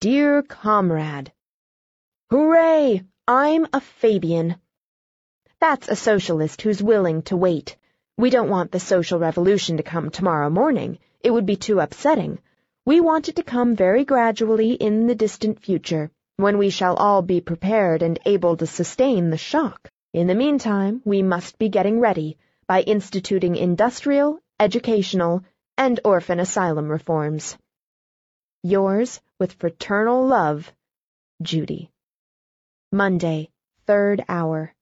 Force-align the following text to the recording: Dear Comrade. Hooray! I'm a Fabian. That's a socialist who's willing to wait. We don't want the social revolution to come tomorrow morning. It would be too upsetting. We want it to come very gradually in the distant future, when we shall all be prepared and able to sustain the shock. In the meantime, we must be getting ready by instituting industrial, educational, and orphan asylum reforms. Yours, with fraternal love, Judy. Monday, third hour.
Dear 0.00 0.42
Comrade. 0.42 1.32
Hooray! 2.30 3.02
I'm 3.26 3.66
a 3.72 3.80
Fabian. 3.80 4.54
That's 5.58 5.88
a 5.88 5.96
socialist 5.96 6.62
who's 6.62 6.80
willing 6.80 7.22
to 7.22 7.36
wait. 7.36 7.76
We 8.16 8.30
don't 8.30 8.48
want 8.48 8.70
the 8.70 8.78
social 8.78 9.18
revolution 9.18 9.76
to 9.78 9.82
come 9.82 10.10
tomorrow 10.10 10.50
morning. 10.50 11.00
It 11.20 11.32
would 11.32 11.46
be 11.46 11.56
too 11.56 11.80
upsetting. 11.80 12.38
We 12.86 13.00
want 13.00 13.28
it 13.28 13.34
to 13.36 13.42
come 13.42 13.74
very 13.74 14.04
gradually 14.04 14.74
in 14.74 15.08
the 15.08 15.16
distant 15.16 15.58
future, 15.58 16.12
when 16.36 16.58
we 16.58 16.70
shall 16.70 16.94
all 16.94 17.22
be 17.22 17.40
prepared 17.40 18.02
and 18.02 18.20
able 18.24 18.56
to 18.58 18.68
sustain 18.68 19.30
the 19.30 19.36
shock. 19.36 19.90
In 20.12 20.28
the 20.28 20.36
meantime, 20.36 21.02
we 21.04 21.22
must 21.24 21.58
be 21.58 21.70
getting 21.70 21.98
ready 21.98 22.38
by 22.68 22.82
instituting 22.82 23.56
industrial, 23.56 24.38
educational, 24.60 25.42
and 25.76 25.98
orphan 26.04 26.38
asylum 26.38 26.88
reforms. 26.88 27.58
Yours, 28.64 29.20
with 29.38 29.52
fraternal 29.52 30.26
love, 30.26 30.72
Judy. 31.40 31.92
Monday, 32.90 33.50
third 33.86 34.24
hour. 34.28 34.74